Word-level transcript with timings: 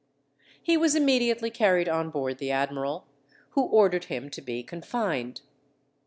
He 0.59 0.77
was 0.77 0.95
immediately 0.95 1.51
carried 1.51 1.87
on 1.87 2.09
board 2.09 2.39
the 2.39 2.49
admiral, 2.49 3.05
who 3.51 3.61
ordered 3.61 4.05
him 4.05 4.31
to 4.31 4.41
be 4.41 4.63
confined. 4.63 5.41